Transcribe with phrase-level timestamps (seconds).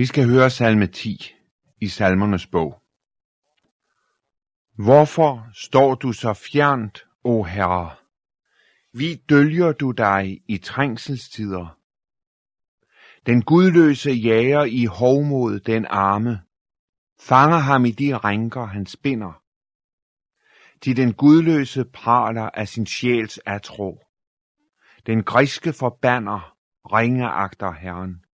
[0.00, 1.34] Vi skal høre salme 10
[1.80, 2.82] i salmernes bog.
[4.84, 7.96] Hvorfor står du så fjernt, o Herre?
[8.92, 11.78] Vi dølger du dig i trængselstider.
[13.26, 16.40] Den gudløse jager i hovmod den arme,
[17.20, 19.42] fanger ham i de rænker, han spinder.
[20.82, 23.98] Til den gudløse praler af sin sjæls atro.
[25.06, 28.24] Den griske forbander ringeagter Herren.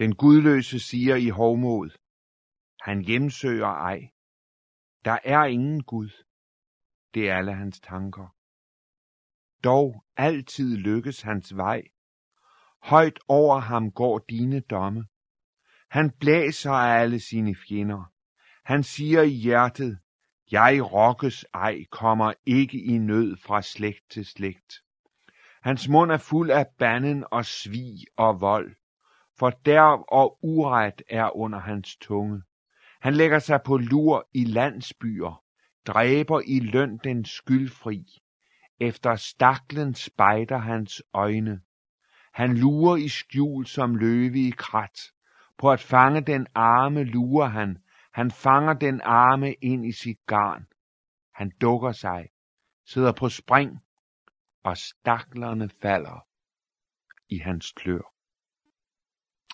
[0.00, 1.90] Den gudløse siger i hovmod,
[2.80, 4.10] han hjemsøger ej.
[5.04, 6.24] Der er ingen Gud.
[7.14, 8.34] Det er alle hans tanker.
[9.64, 11.82] Dog altid lykkes hans vej.
[12.82, 15.06] Højt over ham går dine domme.
[15.90, 18.12] Han blæser af alle sine fjender.
[18.64, 19.98] Han siger i hjertet,
[20.50, 24.74] jeg rokkes ej, kommer ikke i nød fra slægt til slægt.
[25.62, 28.79] Hans mund er fuld af banden og svig og vold.
[29.40, 32.42] Fordærv og uret er under hans tunge.
[33.00, 35.44] Han lægger sig på lur i landsbyer,
[35.86, 38.06] dræber i løn den skyldfri.
[38.80, 41.60] Efter staklen spejder hans øjne.
[42.32, 45.00] Han lurer i skjul som løve i krat.
[45.58, 47.78] På at fange den arme lurer han.
[48.12, 50.66] Han fanger den arme ind i sit garn.
[51.34, 52.28] Han dukker sig,
[52.86, 53.78] sidder på spring,
[54.64, 56.26] og staklerne falder
[57.28, 58.19] i hans klør.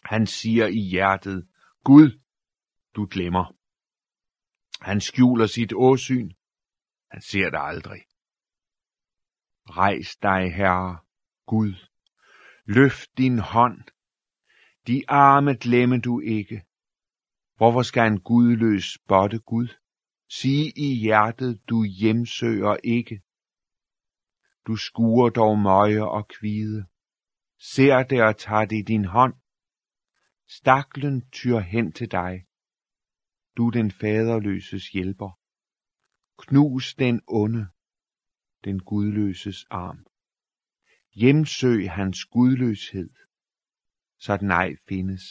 [0.06, 1.48] Han siger i hjertet,
[1.84, 2.20] Gud,
[2.96, 3.56] du glemmer.
[4.80, 6.30] Han skjuler sit åsyn.
[7.10, 8.02] Han ser dig aldrig.
[9.68, 10.98] Rejs dig, Herre,
[11.46, 11.74] Gud.
[12.64, 13.82] Løft din hånd.
[14.86, 16.64] De arme glemme du ikke.
[17.56, 19.68] Hvorfor skal en gudløs spotte Gud?
[20.30, 23.22] Sig i hjertet, du hjemsøger ikke.
[24.66, 26.86] Du skuer dog møje og kvide.
[27.60, 29.34] Ser det og tager det i din hånd.
[30.48, 32.46] Staklen tyr hen til dig.
[33.56, 35.38] Du den faderløses hjælper.
[36.38, 37.66] Knus den onde,
[38.64, 40.06] den gudløses arm.
[41.14, 43.10] Hjemsøg hans gudløshed,
[44.18, 45.22] så den ej findes.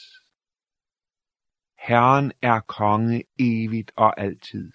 [1.88, 4.72] Herren er konge evigt og altid.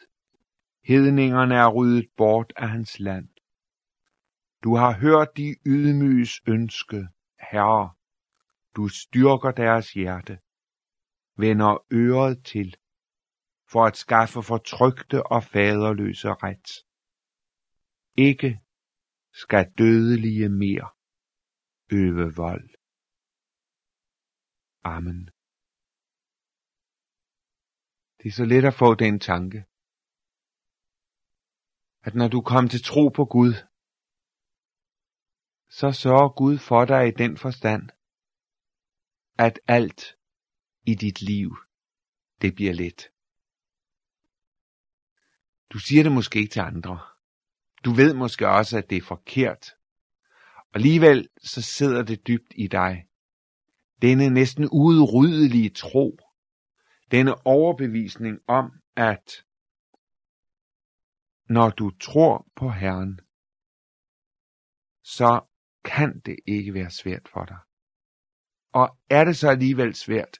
[0.84, 3.28] Hedningerne er ryddet bort af hans land.
[4.64, 7.08] Du har hørt de ydmyges ønske,
[7.50, 7.94] Herre.
[8.76, 10.38] Du styrker deres hjerte,
[11.36, 12.76] vender øret til,
[13.72, 16.70] for at skaffe fortrygte og faderløse ret.
[18.16, 18.60] Ikke
[19.32, 20.88] skal dødelige mere
[21.92, 22.70] øve vold.
[24.84, 25.30] Amen.
[28.18, 29.64] Det er så let at få den tanke,
[32.02, 33.54] at når du kom til tro på Gud,
[35.78, 37.90] så sørger Gud for dig i den forstand,
[39.46, 40.16] at alt
[40.86, 41.56] i dit liv,
[42.42, 43.08] det bliver let.
[45.72, 47.00] Du siger det måske ikke til andre.
[47.84, 49.74] Du ved måske også, at det er forkert.
[50.56, 53.06] Og alligevel så sidder det dybt i dig.
[54.02, 56.18] Denne næsten udryddelige tro.
[57.10, 59.44] Denne overbevisning om, at
[61.48, 63.20] når du tror på Herren,
[65.02, 65.40] så
[65.84, 67.58] kan det ikke være svært for dig.
[68.72, 70.38] Og er det så alligevel svært,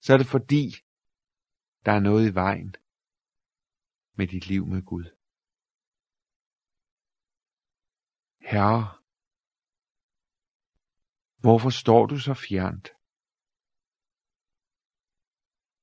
[0.00, 0.70] så er det fordi,
[1.84, 2.74] der er noget i vejen
[4.14, 5.04] med dit liv med Gud.
[8.40, 8.98] Herre,
[11.38, 12.88] hvorfor står du så fjernt?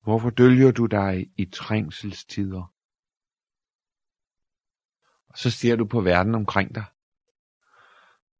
[0.03, 2.73] Hvorfor dølger du dig i trængselstider?
[5.27, 6.85] Og så ser du på verden omkring dig.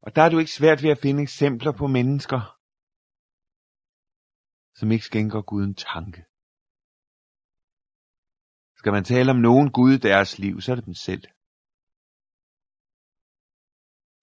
[0.01, 2.58] Og der er du ikke svært ved at finde eksempler på mennesker,
[4.79, 6.21] som ikke skænker Gud en tanke.
[8.79, 11.23] Skal man tale om nogen Gud i deres liv, så er det dem selv.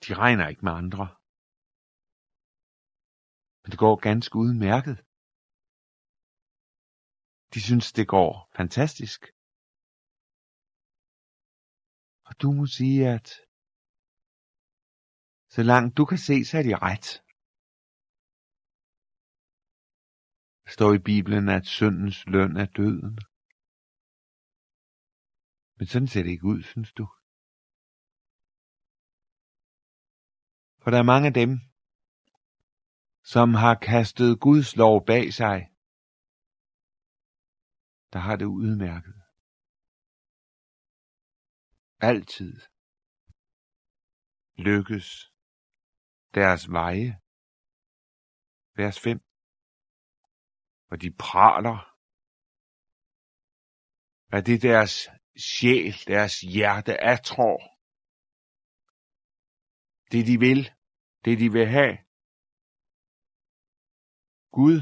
[0.04, 1.04] De regner ikke med andre.
[3.62, 4.96] Men det går ganske udmærket.
[7.54, 9.20] De synes, det går fantastisk.
[12.28, 13.28] Og du må sige, at
[15.54, 17.25] så langt du kan se, så er de ret.
[20.66, 23.18] Står i Bibelen, at syndens løn er døden.
[25.78, 27.06] Men sådan ser det ikke ud, synes du?
[30.82, 31.50] For der er mange af dem,
[33.24, 35.58] som har kastet Guds lov bag sig,
[38.12, 39.16] der har det udmærket.
[42.00, 42.60] Altid
[44.58, 45.32] lykkes
[46.34, 47.20] deres veje.
[48.76, 49.25] Vers 5
[50.90, 51.96] og de praler.
[54.36, 57.60] at det deres sjæl, deres hjerte er tror?
[60.12, 60.60] Det de vil,
[61.24, 61.96] det de vil have.
[64.58, 64.78] Gud,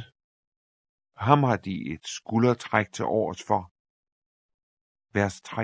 [1.27, 3.63] ham har de et skuldertræk til års for.
[5.17, 5.63] Vers 3.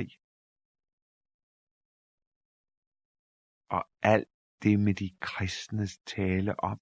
[3.76, 4.28] Og alt
[4.62, 6.81] det med de kristnes tale om.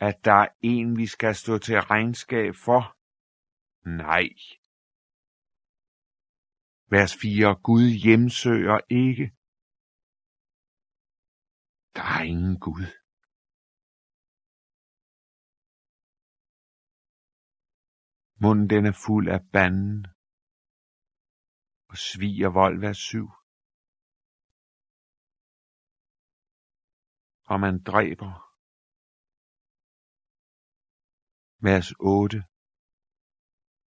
[0.00, 2.96] At der er en, vi skal stå til regnskab for?
[3.88, 4.28] Nej.
[6.90, 7.56] Vers 4.
[7.62, 9.26] Gud hjemsøger ikke.
[11.96, 12.86] Der er ingen Gud.
[18.42, 20.06] Munden den er fuld af banden
[21.90, 23.30] og svig og vold vers 7.
[27.44, 28.45] Og man dræber.
[31.68, 32.36] Vers 8.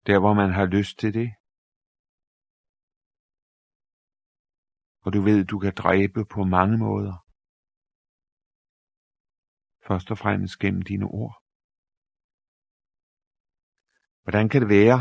[0.08, 1.30] Der hvor man har lyst til det.
[5.06, 7.16] Og du ved, du kan dræbe på mange måder.
[9.88, 11.36] Først og fremmest gennem dine ord.
[14.24, 15.00] Hvordan kan det være,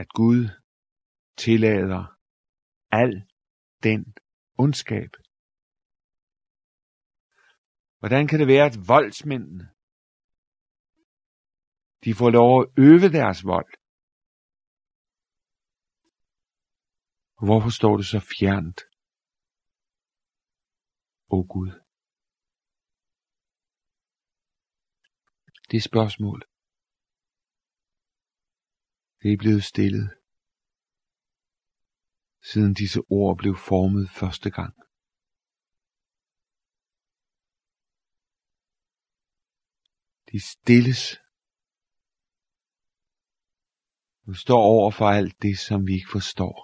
[0.00, 0.40] at Gud
[1.44, 2.02] tillader
[3.02, 3.12] al
[3.82, 4.02] den
[4.58, 5.12] ondskab?
[7.98, 9.75] Hvordan kan det være, at voldsmændene,
[12.04, 13.72] de får lov at øve deres vold?
[17.46, 18.78] Hvorfor står det så fjernt?
[21.36, 21.72] O Gud.
[25.70, 26.40] Det spørgsmål,
[29.20, 30.08] det er blevet stillet,
[32.50, 34.74] siden disse ord blev formet første gang.
[40.32, 41.25] De stilles.
[44.28, 46.56] Vi står over for alt det, som vi ikke forstår.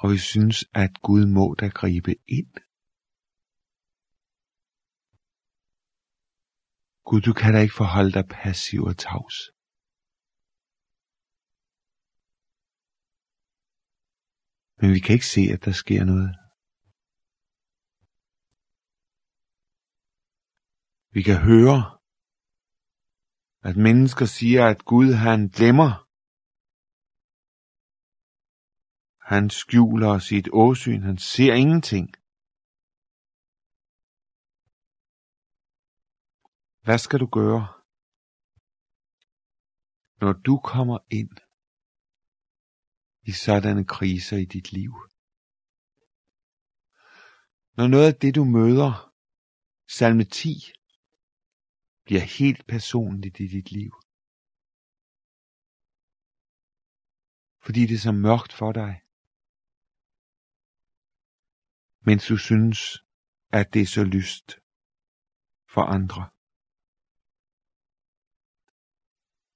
[0.00, 2.54] Og vi synes, at Gud må da gribe ind.
[7.08, 9.36] Gud, du kan da ikke forholde dig passiv og tavs.
[14.80, 16.30] Men vi kan ikke se, at der sker noget.
[21.16, 21.97] Vi kan høre,
[23.68, 25.90] at mennesker siger, at Gud han glemmer.
[29.32, 32.08] Han skjuler sit åsyn, han ser ingenting.
[36.84, 37.66] Hvad skal du gøre,
[40.20, 41.36] når du kommer ind
[43.22, 44.92] i sådanne kriser i dit liv?
[47.76, 49.14] Når noget af det, du møder,
[49.88, 50.77] salme 10,
[52.08, 53.92] bliver helt personligt i dit liv.
[57.64, 58.92] Fordi det er så mørkt for dig.
[62.06, 62.80] Mens du synes,
[63.52, 64.46] at det er så lyst
[65.74, 66.22] for andre.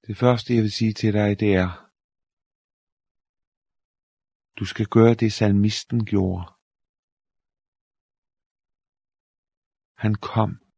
[0.06, 1.70] Det første, jeg vil sige til dig, det er,
[4.58, 6.44] du skal gøre det, salmisten gjorde.
[9.96, 10.71] Han kom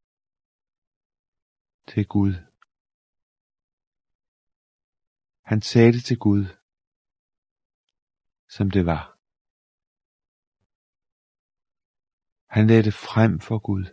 [1.89, 2.35] til Gud.
[5.43, 6.45] Han sagde det til Gud,
[8.49, 9.19] som det var.
[12.47, 13.85] Han lagde det frem for Gud.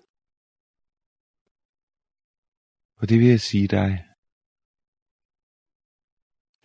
[2.95, 3.91] Og det vil jeg sige dig,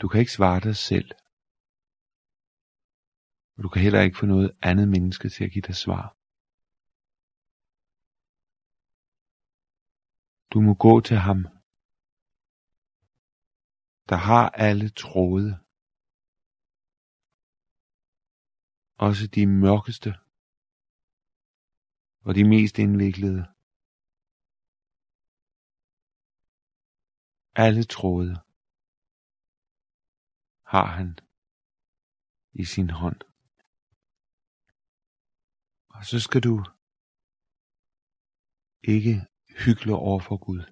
[0.00, 1.10] du kan ikke svare dig selv.
[3.56, 6.15] Og du kan heller ikke få noget andet menneske til at give dig svar.
[10.52, 11.40] Du må gå til ham,
[14.08, 15.50] der har alle tråde.
[19.06, 20.10] Også de mørkeste
[22.26, 23.42] og de mest indviklede.
[27.64, 28.34] Alle tråde
[30.72, 31.18] har han
[32.52, 33.20] i sin hånd.
[35.94, 36.54] Og så skal du
[38.94, 39.16] ikke
[39.64, 40.62] hykle over for Gud.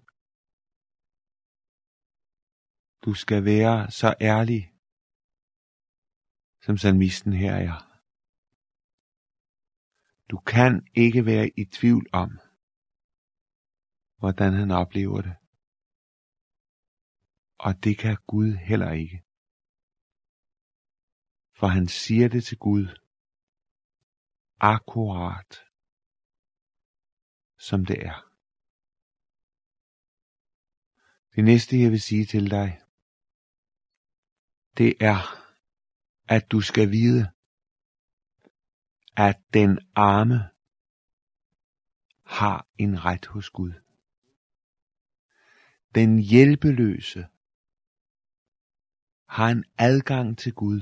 [3.04, 4.72] Du skal være så ærlig,
[6.62, 8.00] som salmisten her er.
[10.30, 12.30] Du kan ikke være i tvivl om,
[14.18, 15.36] hvordan han oplever det.
[17.58, 19.24] Og det kan Gud heller ikke
[21.54, 22.86] for han siger det til Gud.
[24.60, 25.64] Akkurat.
[27.58, 28.33] som det er.
[31.34, 32.80] Det næste, jeg vil sige til dig,
[34.78, 35.20] det er,
[36.28, 37.32] at du skal vide,
[39.16, 40.50] at den arme
[42.24, 43.72] har en ret hos Gud.
[45.94, 47.26] Den hjælpeløse
[49.28, 50.80] har en adgang til Gud,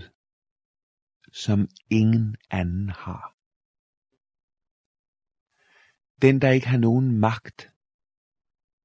[1.33, 3.37] som ingen anden har.
[6.23, 7.73] Den, der ikke har nogen magt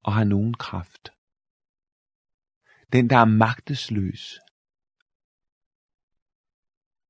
[0.02, 1.17] og har nogen kraft.
[2.92, 4.38] Den, der er magtesløs.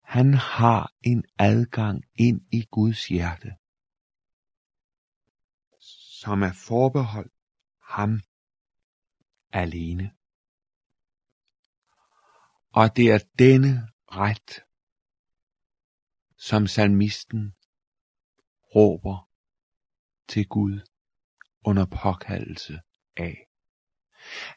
[0.03, 3.57] Han har en adgang ind i Guds hjerte,
[6.21, 7.33] som er forbeholdt
[7.83, 8.21] ham
[9.53, 10.15] alene.
[12.73, 14.65] Og det er denne ret,
[16.37, 17.55] som salmisten
[18.75, 19.31] råber
[20.29, 20.81] til Gud
[21.65, 22.81] under påkaldelse
[23.17, 23.48] af.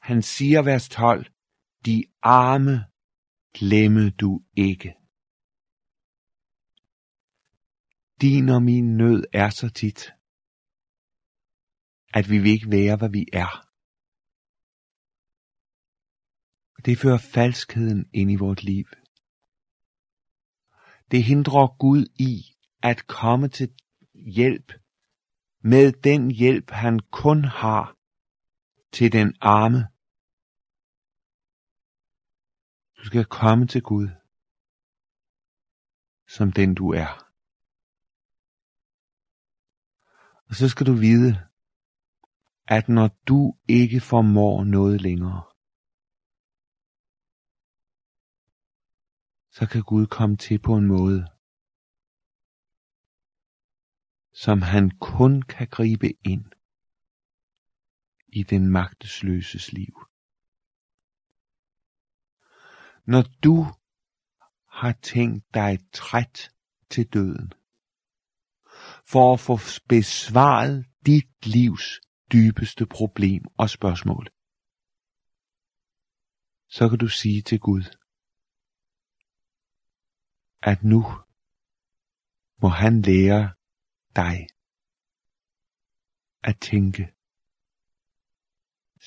[0.01, 1.25] Han siger vers 12,
[1.85, 2.85] de arme
[3.53, 4.95] glemme du ikke.
[8.21, 10.13] Din og min nød er så tit,
[12.13, 13.67] at vi vil ikke være, hvad vi er.
[16.85, 18.85] Det fører falskheden ind i vort liv.
[21.11, 23.73] Det hindrer Gud i at komme til
[24.13, 24.73] hjælp
[25.63, 28.00] med den hjælp, han kun har
[28.93, 29.87] til den arme.
[32.97, 34.21] Du skal komme til Gud
[36.35, 37.11] som den du er.
[40.47, 41.31] Og så skal du vide,
[42.67, 45.43] at når du ikke formår noget længere,
[49.57, 51.21] så kan Gud komme til på en måde,
[54.43, 56.45] som han kun kan gribe ind
[58.31, 60.01] i den magtesløses liv.
[63.05, 63.65] Når du
[64.67, 66.51] har tænkt dig træt
[66.89, 67.53] til døden,
[69.05, 69.57] for at få
[69.89, 74.27] besvaret dit livs dybeste problem og spørgsmål,
[76.69, 77.83] så kan du sige til Gud,
[80.61, 81.03] at nu
[82.61, 83.53] må han lære
[84.15, 84.47] dig
[86.43, 87.13] at tænke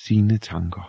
[0.06, 0.86] sine tanker.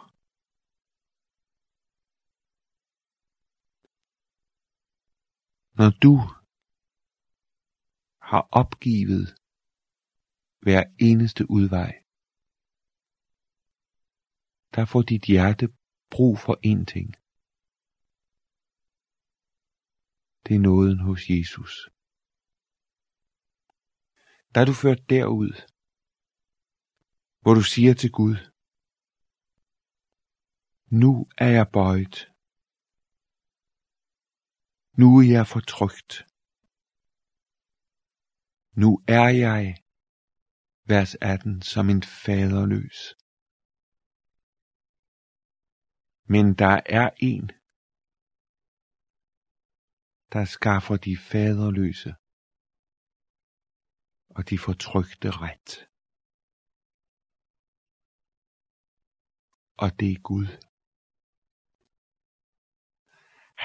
[5.73, 6.15] Når du
[8.21, 9.35] har opgivet
[10.59, 12.03] hver eneste udvej,
[14.75, 15.67] der får dit hjerte
[16.11, 17.15] brug for én ting.
[20.47, 21.89] Det er nåden hos Jesus.
[24.55, 25.51] Der er du ført derud,
[27.41, 28.54] hvor du siger til Gud,
[31.01, 32.17] nu er jeg bøjet.
[35.01, 36.11] Nu er jeg fortrygt.
[38.81, 39.63] Nu er jeg,
[40.91, 42.99] vers 18, som en faderløs.
[46.33, 47.45] Men der er en,
[50.33, 52.11] der skaffer de faderløse
[54.35, 55.71] og de fortrygte ret.
[59.77, 60.74] Og det er Gud.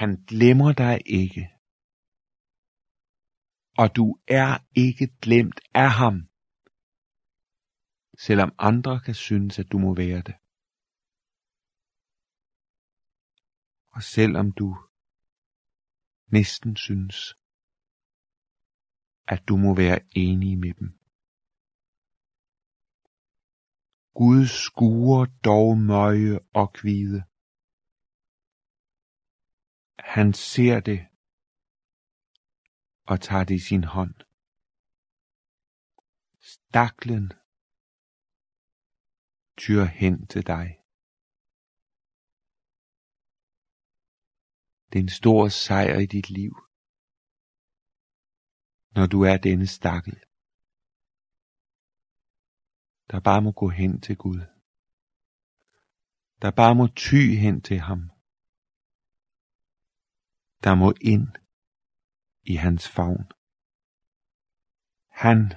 [0.01, 1.43] Han glemmer dig ikke.
[3.81, 6.15] Og du er ikke glemt af ham,
[8.25, 10.35] selvom andre kan synes, at du må være det.
[13.95, 14.67] Og selvom du
[16.27, 17.15] næsten synes,
[19.27, 20.89] at du må være enig med dem.
[24.13, 27.30] Gud skuer dog møje og kvide.
[30.03, 31.07] Han ser det
[33.07, 34.15] og tager det i sin hånd.
[36.39, 37.31] Staklen
[39.57, 40.67] tyr hen til dig.
[44.89, 46.53] Det er en stor sejr i dit liv,
[48.95, 50.19] når du er denne stakkel,
[53.11, 54.41] der bare må gå hen til Gud,
[56.41, 58.10] der bare må ty hen til ham,
[60.63, 61.27] der må ind
[62.43, 63.31] i hans favn.
[65.09, 65.53] Han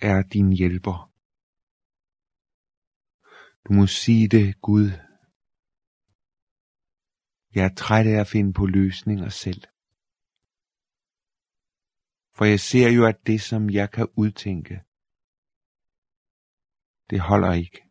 [0.00, 1.12] er din hjælper.
[3.64, 4.86] Du må sige det, Gud,
[7.54, 9.62] jeg er træt af at finde på løsninger selv.
[12.34, 14.82] For jeg ser jo, at det, som jeg kan udtænke,
[17.10, 17.82] det holder ikke.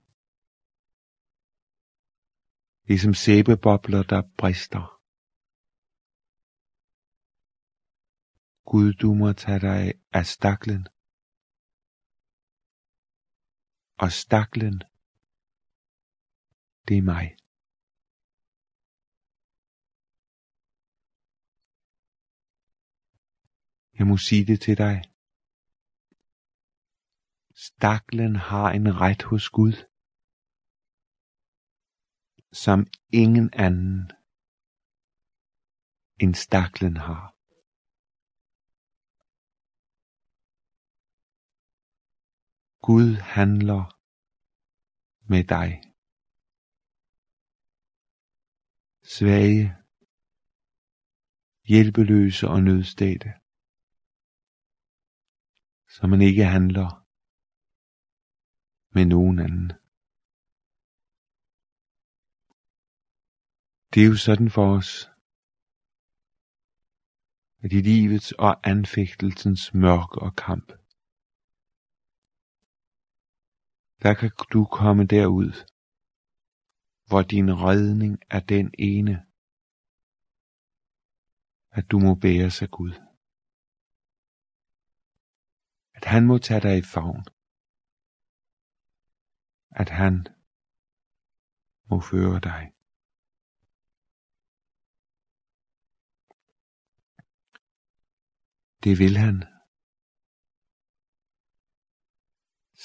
[2.87, 4.94] Det er som sæbebobler, der brister.
[8.65, 10.87] Gud, du må tage dig af staklen.
[13.97, 14.77] Og staklen,
[16.87, 17.37] det er mig.
[23.97, 25.01] Jeg må sige det til dig.
[27.55, 29.75] Staklen har en ret hos Gud,
[32.51, 34.11] som ingen anden
[36.19, 37.34] end staklen har.
[42.85, 43.83] Gud handler
[45.31, 45.81] med dig.
[49.03, 49.75] Svage,
[51.67, 53.33] hjælpeløse og nødstede,
[55.93, 56.89] så man ikke handler
[58.95, 59.69] med nogen anden.
[63.93, 64.91] Det er jo sådan for os,
[67.63, 70.84] at i livets og anfægtelsens mørke og kamp,
[74.05, 75.51] der kan du komme derud,
[77.07, 79.25] hvor din redning er den ene,
[81.77, 82.93] at du må bære sig Gud.
[85.93, 87.25] At han må tage dig i favn.
[89.81, 90.27] At han
[91.89, 92.63] må føre dig.
[98.83, 99.54] Det vil han.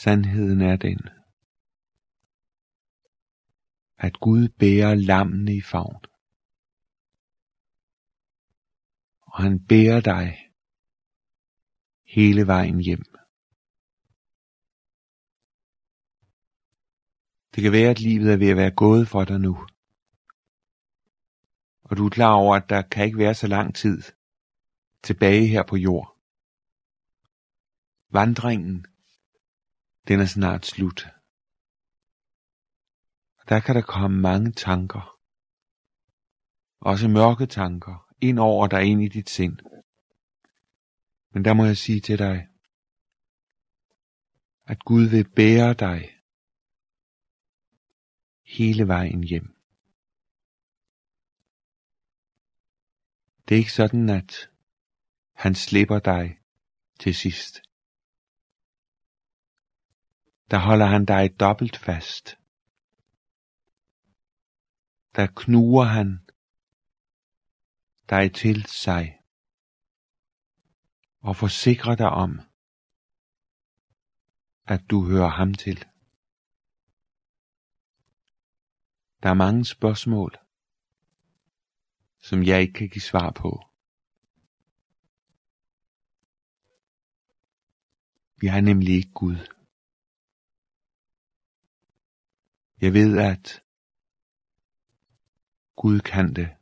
[0.02, 0.99] Sandheden er den,
[3.99, 6.04] at Gud bærer lammene i favn.
[9.21, 10.50] Og han bærer dig
[12.04, 13.04] hele vejen hjem.
[17.54, 19.67] Det kan være, at livet er ved at være gået for dig nu.
[21.82, 24.02] Og du er klar over, at der kan ikke være så lang tid
[25.02, 26.17] tilbage her på jord.
[28.10, 28.86] Vandringen,
[30.11, 31.07] den er snart slut.
[33.39, 35.19] Og der kan der komme mange tanker.
[36.81, 39.59] Også mørke tanker ind over dig ind i dit sind.
[41.33, 42.49] Men der må jeg sige til dig,
[44.65, 46.01] at Gud vil bære dig
[48.45, 49.57] hele vejen hjem.
[53.49, 54.51] Det er ikke sådan, at
[55.35, 56.39] han slipper dig
[57.01, 57.70] til sidst.
[60.50, 62.39] Der holder han dig dobbelt fast.
[65.17, 66.26] Der knuger han
[68.10, 69.21] dig til sig
[71.21, 72.41] og forsikrer dig om,
[74.65, 75.84] at du hører ham til.
[79.23, 80.36] Der er mange spørgsmål,
[82.23, 83.67] som jeg ikke kan give svar på.
[88.41, 89.60] Vi er nemlig ikke Gud.
[92.80, 93.62] Jeg ved, at
[95.76, 96.56] Gud kan det.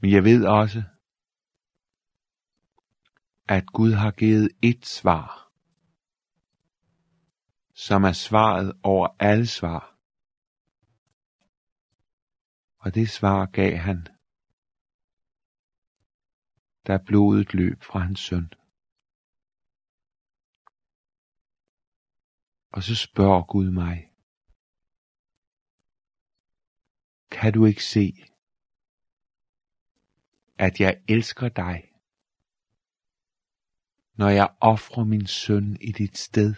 [0.00, 0.82] Men jeg ved også,
[3.48, 5.52] at Gud har givet et svar,
[7.74, 9.96] som er svaret over alle svar.
[12.78, 14.06] Og det svar gav han,
[16.86, 18.59] da blodet løb fra hans søn.
[22.72, 24.12] Og så spørger Gud mig,
[27.30, 28.12] kan du ikke se,
[30.58, 31.92] at jeg elsker dig,
[34.14, 36.54] når jeg offrer min søn i dit sted?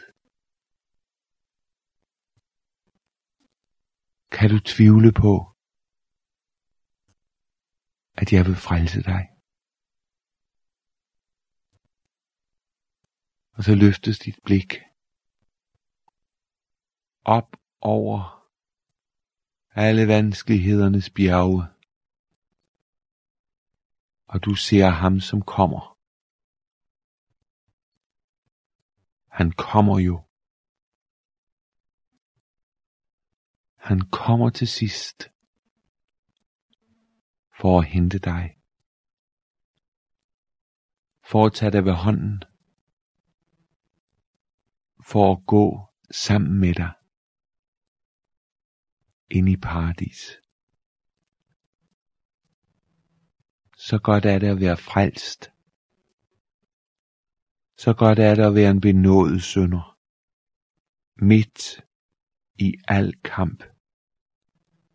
[4.31, 5.35] Kan du tvivle på,
[8.15, 9.29] at jeg vil frelse dig?
[13.57, 14.92] Og så løftes dit blik
[17.25, 18.49] op over
[19.75, 21.67] alle vanskelighedernes bjerge,
[24.27, 25.99] og du ser ham, som kommer.
[29.29, 30.27] Han kommer jo.
[33.77, 35.31] Han kommer til sidst
[37.61, 38.59] for at hente dig.
[41.25, 42.43] For at tage dig ved hånden.
[45.05, 47.02] For at gå sammen med dig
[49.33, 50.39] ind i paradis.
[53.77, 55.53] Så godt er det at være frelst.
[57.77, 59.99] Så godt er det at være en benådet sønder.
[61.17, 61.85] midt
[62.59, 63.65] i al kamp,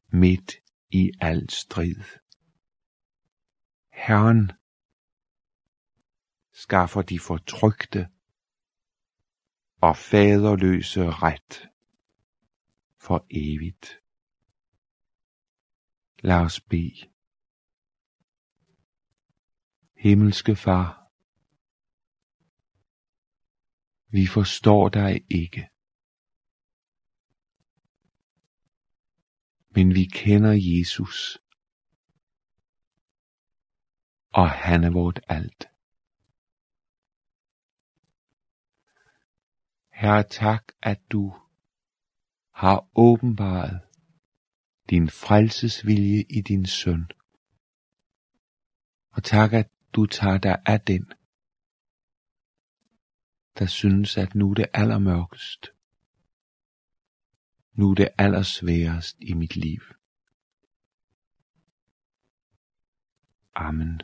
[0.10, 0.56] midt
[0.90, 2.04] i al strid.
[3.92, 4.52] Herren
[6.54, 8.08] skaffer de fortrygte
[9.82, 11.70] og faderløse ret
[13.00, 14.00] for evigt.
[16.24, 17.12] Lad os bede.
[19.98, 21.08] Himmelske Far,
[24.12, 25.70] vi forstår dig ikke.
[29.70, 31.38] Men vi kender Jesus,
[34.30, 35.66] og han er vort alt.
[39.92, 41.34] Herre, tak, at du
[42.54, 43.87] har åbenbaret
[44.90, 47.06] din frelsesvilje i din søn.
[49.12, 51.14] Og tak, at du tager dig af den,
[53.60, 55.68] der synes, at nu er det allermørkest.
[57.74, 59.82] Nu er det allersværest i mit liv.
[63.56, 64.02] Amen.